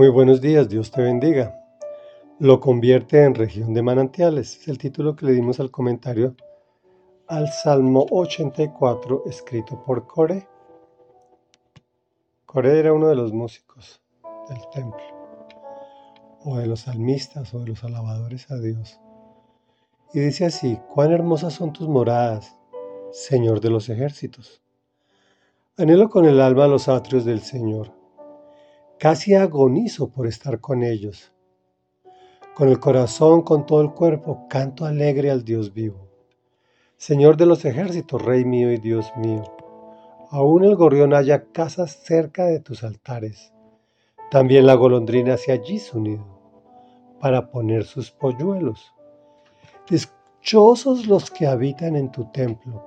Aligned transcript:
Muy 0.00 0.08
buenos 0.08 0.40
días, 0.40 0.70
Dios 0.70 0.90
te 0.90 1.02
bendiga. 1.02 1.62
Lo 2.38 2.58
convierte 2.58 3.22
en 3.22 3.34
región 3.34 3.74
de 3.74 3.82
manantiales. 3.82 4.56
Es 4.56 4.68
el 4.68 4.78
título 4.78 5.14
que 5.14 5.26
le 5.26 5.32
dimos 5.32 5.60
al 5.60 5.70
comentario 5.70 6.36
al 7.26 7.48
Salmo 7.48 8.06
84 8.10 9.24
escrito 9.26 9.84
por 9.84 10.06
Core. 10.06 10.48
Core 12.46 12.78
era 12.78 12.94
uno 12.94 13.08
de 13.08 13.14
los 13.14 13.34
músicos 13.34 14.00
del 14.48 14.60
templo, 14.72 15.02
o 16.46 16.56
de 16.56 16.66
los 16.66 16.80
salmistas, 16.80 17.52
o 17.52 17.58
de 17.58 17.66
los 17.66 17.84
alabadores 17.84 18.50
a 18.50 18.56
Dios. 18.56 18.98
Y 20.14 20.20
dice 20.20 20.46
así, 20.46 20.80
cuán 20.94 21.12
hermosas 21.12 21.52
son 21.52 21.74
tus 21.74 21.88
moradas, 21.88 22.56
Señor 23.12 23.60
de 23.60 23.68
los 23.68 23.90
ejércitos. 23.90 24.62
Anhelo 25.76 26.08
con 26.08 26.24
el 26.24 26.40
alma 26.40 26.68
los 26.68 26.88
atrios 26.88 27.26
del 27.26 27.42
Señor 27.42 27.99
Casi 29.00 29.34
agonizo 29.34 30.10
por 30.10 30.26
estar 30.26 30.60
con 30.60 30.82
ellos. 30.82 31.32
Con 32.54 32.68
el 32.68 32.78
corazón, 32.78 33.40
con 33.40 33.64
todo 33.64 33.80
el 33.80 33.92
cuerpo, 33.92 34.46
canto 34.46 34.84
alegre 34.84 35.30
al 35.30 35.42
Dios 35.42 35.72
vivo. 35.72 36.06
Señor 36.98 37.38
de 37.38 37.46
los 37.46 37.64
ejércitos, 37.64 38.20
Rey 38.20 38.44
mío 38.44 38.70
y 38.70 38.76
Dios 38.76 39.10
mío, 39.16 39.44
aún 40.28 40.64
el 40.64 40.76
gorrión 40.76 41.14
haya 41.14 41.50
casas 41.50 41.92
cerca 41.92 42.44
de 42.44 42.60
tus 42.60 42.84
altares. 42.84 43.54
También 44.30 44.66
la 44.66 44.74
golondrina 44.74 45.32
hace 45.32 45.52
allí 45.52 45.78
su 45.78 45.98
nido, 45.98 46.26
para 47.20 47.50
poner 47.50 47.84
sus 47.84 48.10
polluelos. 48.10 48.92
Dichosos 49.88 51.06
los 51.06 51.30
que 51.30 51.46
habitan 51.46 51.96
en 51.96 52.12
tu 52.12 52.30
templo, 52.32 52.84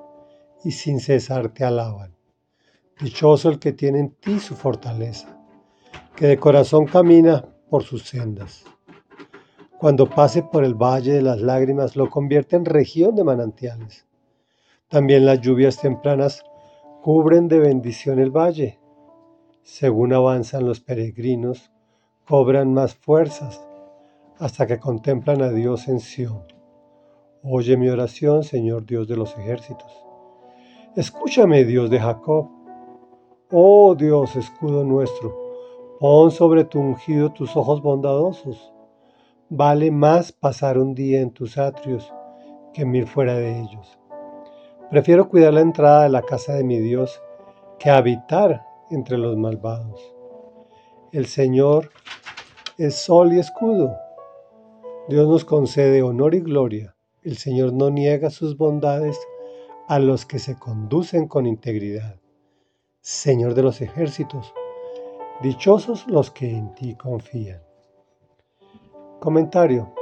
y 0.64 0.73
sin 0.73 1.00
cesar 1.00 1.50
te 1.50 1.64
alaban. 1.64 2.16
Dichoso 3.02 3.50
el 3.50 3.58
que 3.58 3.72
tiene 3.72 4.00
en 4.00 4.11
ti 4.11 4.39
su 4.39 4.55
fortaleza 4.55 5.39
que 6.23 6.27
de 6.30 6.40
corazón 6.40 6.86
camina 6.86 7.44
por 7.70 7.84
sus 7.84 8.04
sendas. 8.04 8.64
Cuando 9.77 10.09
pase 10.09 10.41
por 10.41 10.64
el 10.64 10.73
valle 10.73 11.11
de 11.11 11.22
las 11.22 11.42
lágrimas, 11.42 11.97
lo 11.97 12.09
convierte 12.09 12.56
en 12.56 12.64
región 12.64 13.14
de 13.14 13.25
manantiales. 13.25 14.08
También 14.88 15.25
las 15.25 15.42
lluvias 15.42 15.81
tempranas 15.81 16.42
cubren 17.02 17.50
de 17.50 17.59
bendición 17.59 18.20
el 18.20 18.31
valle. 18.31 18.80
Según 19.64 20.14
avanzan 20.14 20.66
los 20.66 20.80
peregrinos, 20.80 21.73
cobran 22.25 22.73
más 22.73 22.95
fuerzas 22.95 23.62
hasta 24.40 24.66
que 24.66 24.80
contemplan 24.80 25.42
a 25.42 25.50
Dios 25.50 25.90
en 25.90 26.00
Sión. 26.00 26.44
Oye 27.44 27.75
mi 27.75 27.90
oración, 27.90 28.45
Señor 28.45 28.86
Dios 28.86 29.09
de 29.09 29.17
los 29.17 29.38
ejércitos. 29.38 29.92
Escúchame, 30.95 31.66
Dios 31.66 31.90
de 31.90 32.00
Jacob. 32.00 32.47
Oh 33.52 33.94
Dios, 33.94 34.38
escudo 34.38 34.86
nuestro 34.86 35.42
Pon 35.99 36.31
sobre 36.31 36.66
tu 36.66 36.80
ungido 36.80 37.31
tus 37.31 37.55
ojos 37.55 37.81
bondadosos. 37.81 38.73
Vale 39.49 39.91
más 39.91 40.31
pasar 40.31 40.77
un 40.77 40.95
día 40.95 41.22
en 41.22 41.31
tus 41.31 41.58
atrios 41.58 42.11
que 42.73 42.85
mil 42.85 43.08
fuera 43.08 43.35
de 43.35 43.59
ellos. 43.59 44.00
Prefiero 44.89 45.30
cuidar 45.30 45.53
la 45.53 45.61
entrada 45.61 46.03
de 46.03 46.09
la 46.09 46.23
casa 46.23 46.55
de 46.55 46.63
mi 46.63 46.80
Dios 46.80 47.22
que 47.80 47.89
habitar 47.89 48.66
entre 48.89 49.17
los 49.17 49.38
malvados. 49.38 50.13
El 51.11 51.27
Señor 51.27 51.91
es 52.78 52.95
sol 52.95 53.33
y 53.33 53.39
escudo. 53.39 53.95
Dios 55.07 55.28
nos 55.28 55.45
concede 55.45 56.02
honor 56.02 56.33
y 56.33 56.41
gloria. 56.41 56.95
El 57.22 57.38
Señor 57.38 57.72
no 57.72 57.89
niega 57.89 58.30
sus 58.30 58.57
bondades 58.57 59.19
a 59.88 60.00
los 60.00 60.25
que 60.25 60.39
se 60.39 60.57
conducen 60.57 61.28
con 61.28 61.45
integridad. 61.45 62.16
Señor 63.02 63.53
de 63.53 63.63
los 63.63 63.81
ejércitos, 63.81 64.53
Dichosos 65.44 66.08
los 66.08 66.31
que 66.31 66.49
en 66.49 66.73
ti 66.73 66.95
confían. 66.95 67.61
Comentario. 69.19 69.94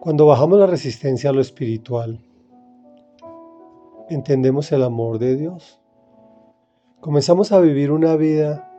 Cuando 0.00 0.24
bajamos 0.24 0.58
la 0.58 0.66
resistencia 0.66 1.28
a 1.28 1.34
lo 1.34 1.42
espiritual, 1.42 2.18
entendemos 4.08 4.72
el 4.72 4.84
amor 4.84 5.18
de 5.18 5.36
Dios. 5.36 5.82
Comenzamos 7.02 7.52
a 7.52 7.60
vivir 7.60 7.92
una 7.92 8.16
vida 8.16 8.72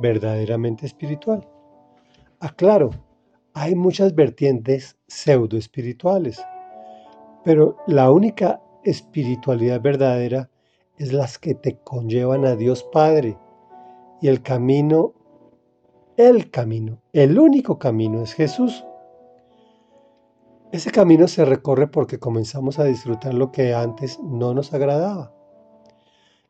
verdaderamente 0.00 0.86
espiritual. 0.86 1.46
Aclaro, 2.40 2.90
hay 3.54 3.76
muchas 3.76 4.16
vertientes 4.16 4.96
pseudo 5.06 5.56
espirituales, 5.56 6.44
pero 7.44 7.76
la 7.86 8.10
única 8.10 8.60
espiritualidad 8.82 9.80
verdadera 9.80 10.50
es 10.96 11.12
las 11.12 11.38
que 11.38 11.54
te 11.54 11.78
conllevan 11.78 12.44
a 12.44 12.56
Dios 12.56 12.82
Padre 12.82 13.38
y 14.20 14.28
el 14.28 14.42
camino, 14.42 15.14
el 16.16 16.50
camino, 16.50 17.00
el 17.12 17.38
único 17.38 17.78
camino 17.78 18.22
es 18.22 18.34
Jesús. 18.34 18.84
Ese 20.72 20.90
camino 20.90 21.28
se 21.28 21.44
recorre 21.44 21.86
porque 21.86 22.18
comenzamos 22.18 22.78
a 22.78 22.84
disfrutar 22.84 23.32
lo 23.34 23.52
que 23.52 23.74
antes 23.74 24.20
no 24.20 24.52
nos 24.52 24.74
agradaba 24.74 25.32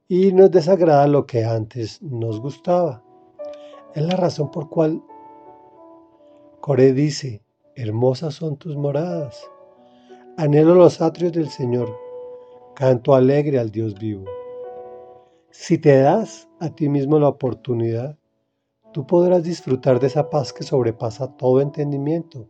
y 0.08 0.32
nos 0.32 0.50
desagrada 0.50 1.06
lo 1.06 1.26
que 1.26 1.44
antes 1.44 2.02
nos 2.02 2.40
gustaba. 2.40 3.04
Es 3.94 4.02
la 4.02 4.16
razón 4.16 4.50
por 4.50 4.70
cual 4.70 5.02
Coré 6.60 6.92
dice, 6.92 7.42
hermosas 7.76 8.34
son 8.34 8.56
tus 8.56 8.76
moradas, 8.76 9.48
anhelo 10.36 10.74
los 10.74 11.00
atrios 11.00 11.32
del 11.32 11.48
Señor, 11.48 11.94
canto 12.74 13.14
alegre 13.14 13.58
al 13.58 13.70
Dios 13.70 13.94
vivo. 13.94 14.24
Si 15.60 15.76
te 15.76 15.98
das 15.98 16.48
a 16.60 16.70
ti 16.70 16.88
mismo 16.88 17.18
la 17.18 17.26
oportunidad, 17.26 18.16
tú 18.92 19.08
podrás 19.08 19.42
disfrutar 19.42 19.98
de 19.98 20.06
esa 20.06 20.30
paz 20.30 20.52
que 20.52 20.62
sobrepasa 20.62 21.36
todo 21.36 21.60
entendimiento 21.60 22.48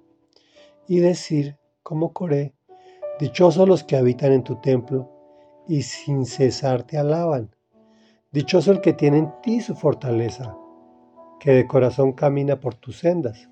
y 0.87 0.99
decir, 0.99 1.57
como 1.83 2.13
Coré, 2.13 2.55
dichosos 3.19 3.67
los 3.67 3.83
que 3.83 3.97
habitan 3.97 4.33
en 4.33 4.45
tu 4.45 4.57
templo 4.61 5.11
y 5.67 5.83
sin 5.83 6.27
cesar 6.27 6.83
te 6.83 6.99
alaban. 6.99 7.57
Dichoso 8.31 8.73
el 8.73 8.83
que 8.83 8.93
tiene 8.93 9.19
en 9.19 9.33
ti 9.41 9.63
su 9.63 9.75
fortaleza, 9.75 10.55
que 11.41 11.53
de 11.53 11.67
corazón 11.67 12.13
camina 12.13 12.61
por 12.61 12.75
tus 12.75 12.99
sendas. 12.99 13.49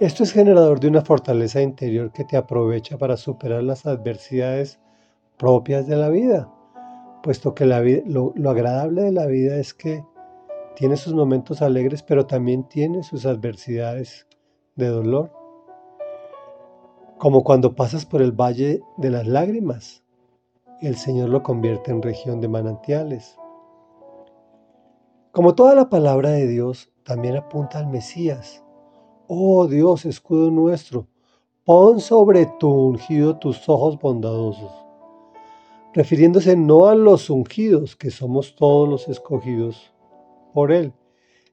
Esto 0.00 0.24
es 0.24 0.32
generador 0.32 0.80
de 0.80 0.88
una 0.88 1.02
fortaleza 1.02 1.62
interior 1.62 2.10
que 2.10 2.24
te 2.24 2.36
aprovecha 2.36 2.98
para 2.98 3.16
superar 3.16 3.62
las 3.62 3.86
adversidades 3.86 4.80
propias 5.36 5.86
de 5.86 5.96
la 5.96 6.08
vida 6.08 6.52
puesto 7.22 7.54
que 7.54 7.66
lo 7.66 8.50
agradable 8.50 9.02
de 9.02 9.12
la 9.12 9.26
vida 9.26 9.56
es 9.56 9.74
que 9.74 10.04
tiene 10.78 10.96
sus 10.96 11.12
momentos 11.12 11.60
alegres, 11.60 12.04
pero 12.04 12.26
también 12.26 12.62
tiene 12.62 13.02
sus 13.02 13.26
adversidades 13.26 14.28
de 14.76 14.86
dolor. 14.86 15.32
Como 17.18 17.42
cuando 17.42 17.74
pasas 17.74 18.06
por 18.06 18.22
el 18.22 18.30
valle 18.30 18.82
de 18.96 19.10
las 19.10 19.26
lágrimas, 19.26 20.04
el 20.80 20.94
Señor 20.94 21.30
lo 21.30 21.42
convierte 21.42 21.90
en 21.90 22.00
región 22.00 22.40
de 22.40 22.46
manantiales. 22.46 23.36
Como 25.32 25.56
toda 25.56 25.74
la 25.74 25.88
palabra 25.88 26.30
de 26.30 26.46
Dios, 26.46 26.92
también 27.02 27.36
apunta 27.36 27.80
al 27.80 27.88
Mesías. 27.88 28.62
Oh 29.26 29.66
Dios, 29.66 30.04
escudo 30.04 30.52
nuestro, 30.52 31.08
pon 31.64 31.98
sobre 31.98 32.46
tu 32.60 32.70
ungido 32.70 33.36
tus 33.36 33.68
ojos 33.68 33.98
bondadosos 33.98 34.87
refiriéndose 35.98 36.54
no 36.54 36.86
a 36.86 36.94
los 36.94 37.28
ungidos, 37.28 37.96
que 37.96 38.12
somos 38.12 38.54
todos 38.54 38.88
los 38.88 39.08
escogidos 39.08 39.92
por 40.54 40.70
Él, 40.70 40.92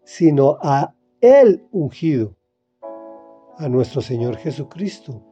sino 0.03 0.59
a 0.61 0.93
el 1.19 1.67
ungido, 1.71 2.35
a 3.57 3.67
nuestro 3.69 4.01
Señor 4.01 4.37
Jesucristo, 4.37 5.23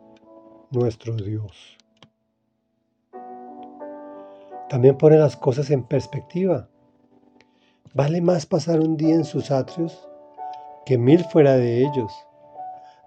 nuestro 0.71 1.15
Dios. 1.15 1.77
También 4.67 4.97
pone 4.97 5.19
las 5.19 5.37
cosas 5.37 5.69
en 5.69 5.83
perspectiva. 5.83 6.67
Vale 7.93 8.19
más 8.19 8.47
pasar 8.47 8.79
un 8.79 8.97
día 8.97 9.13
en 9.13 9.25
sus 9.25 9.51
atrios 9.51 10.09
que 10.87 10.97
mil 10.97 11.23
fuera 11.25 11.55
de 11.55 11.81
ellos. 11.81 12.11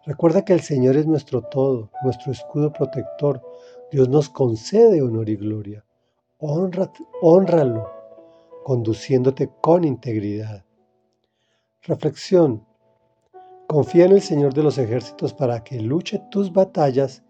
Recuerda 0.04 0.44
que 0.44 0.52
el 0.52 0.60
Señor 0.60 0.96
es 0.96 1.08
nuestro 1.08 1.42
todo, 1.42 1.90
nuestro 2.04 2.30
escudo 2.30 2.72
protector. 2.72 3.42
Dios 3.90 4.08
nos 4.08 4.28
concede 4.28 5.02
honor 5.02 5.28
y 5.28 5.34
gloria 5.34 5.85
honralo, 6.38 7.90
conduciéndote 8.64 9.50
con 9.60 9.84
integridad. 9.84 10.64
Reflexión. 11.82 12.66
Confía 13.66 14.04
en 14.04 14.12
el 14.12 14.22
Señor 14.22 14.52
de 14.52 14.62
los 14.62 14.78
ejércitos 14.78 15.32
para 15.32 15.64
que 15.64 15.80
luche 15.80 16.20
tus 16.30 16.52
batallas 16.52 17.24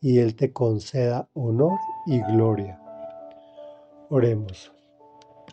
y 0.00 0.18
Él 0.20 0.36
te 0.36 0.52
conceda 0.52 1.28
honor 1.34 1.78
y 2.06 2.20
gloria. 2.22 2.80
Oremos. 4.10 4.72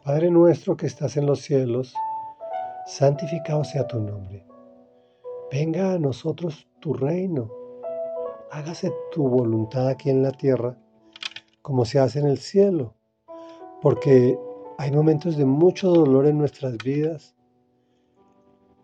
Padre 0.04 0.30
nuestro 0.30 0.78
que 0.78 0.86
estás 0.86 1.18
en 1.18 1.26
los 1.26 1.42
cielos, 1.42 1.94
santificado 2.86 3.64
sea 3.64 3.86
tu 3.88 4.00
nombre. 4.00 4.46
Venga 5.52 5.94
a 5.94 6.00
nosotros 6.00 6.68
tu 6.80 6.94
reino. 6.94 7.52
Hágase 8.52 8.94
tu 9.12 9.28
voluntad 9.28 9.88
aquí 9.88 10.10
en 10.10 10.24
la 10.24 10.32
tierra 10.32 10.78
como 11.62 11.86
se 11.86 12.00
hace 12.00 12.20
en 12.20 12.28
el 12.28 12.38
cielo 12.40 12.96
porque 13.82 14.38
hay 14.78 14.92
momentos 14.92 15.38
de 15.38 15.46
mucho 15.46 15.90
dolor 15.90 16.26
en 16.26 16.38
nuestras 16.38 16.78
vidas. 16.78 17.36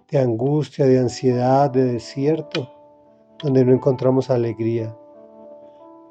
de 0.10 0.20
angustia, 0.20 0.86
de 0.86 1.00
ansiedad, 1.00 1.72
de 1.72 1.84
desierto, 1.84 2.70
donde 3.42 3.66
no 3.66 3.74
encontramos 3.74 4.30
alegría. 4.30 4.96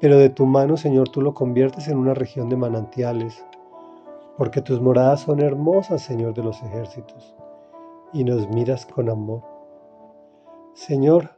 Pero 0.01 0.17
de 0.17 0.29
tu 0.29 0.45
mano, 0.45 0.75
Señor, 0.75 1.09
tú 1.09 1.21
lo 1.21 1.33
conviertes 1.33 1.87
en 1.87 1.97
una 1.97 2.13
región 2.13 2.49
de 2.49 2.57
manantiales, 2.57 3.45
porque 4.37 4.61
tus 4.61 4.81
moradas 4.81 5.21
son 5.21 5.39
hermosas, 5.39 6.01
Señor 6.01 6.33
de 6.33 6.43
los 6.43 6.61
ejércitos, 6.61 7.35
y 8.11 8.25
nos 8.25 8.49
miras 8.49 8.85
con 8.85 9.09
amor. 9.09 9.43
Señor, 10.73 11.37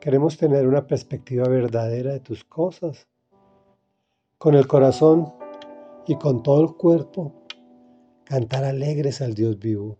queremos 0.00 0.36
tener 0.36 0.66
una 0.66 0.86
perspectiva 0.86 1.48
verdadera 1.48 2.12
de 2.12 2.20
tus 2.20 2.42
cosas, 2.44 3.06
con 4.36 4.56
el 4.56 4.66
corazón 4.66 5.32
y 6.08 6.16
con 6.16 6.42
todo 6.42 6.62
el 6.62 6.74
cuerpo, 6.74 7.34
cantar 8.24 8.64
alegres 8.64 9.20
al 9.20 9.34
Dios 9.34 9.58
vivo. 9.58 9.98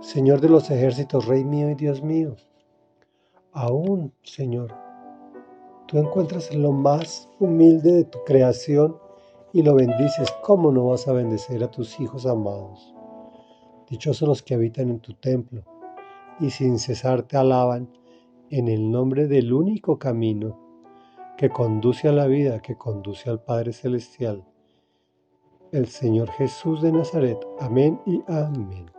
Señor 0.00 0.40
de 0.40 0.48
los 0.48 0.70
ejércitos, 0.70 1.26
Rey 1.26 1.44
mío 1.44 1.68
y 1.68 1.74
Dios 1.74 2.02
mío, 2.02 2.36
aún, 3.52 4.14
Señor, 4.22 4.74
tú 5.86 5.98
encuentras 5.98 6.54
lo 6.54 6.72
más 6.72 7.28
humilde 7.38 7.92
de 7.92 8.04
tu 8.04 8.24
creación 8.24 8.96
y 9.52 9.62
lo 9.62 9.74
bendices, 9.74 10.32
¿cómo 10.42 10.72
no 10.72 10.86
vas 10.86 11.06
a 11.06 11.12
bendecir 11.12 11.62
a 11.62 11.70
tus 11.70 12.00
hijos 12.00 12.24
amados? 12.24 12.94
Dichosos 13.90 14.26
los 14.26 14.42
que 14.42 14.54
habitan 14.54 14.88
en 14.88 15.00
tu 15.00 15.12
templo 15.12 15.64
y 16.40 16.48
sin 16.48 16.78
cesar 16.78 17.24
te 17.24 17.36
alaban 17.36 17.90
en 18.48 18.68
el 18.68 18.90
nombre 18.90 19.26
del 19.26 19.52
único 19.52 19.98
camino 19.98 20.58
que 21.36 21.50
conduce 21.50 22.08
a 22.08 22.12
la 22.12 22.26
vida, 22.26 22.62
que 22.62 22.76
conduce 22.76 23.28
al 23.28 23.42
Padre 23.42 23.74
Celestial, 23.74 24.44
el 25.72 25.86
Señor 25.86 26.30
Jesús 26.32 26.82
de 26.82 26.92
Nazaret. 26.92 27.38
Amén 27.60 28.00
y 28.06 28.22
amén. 28.28 28.97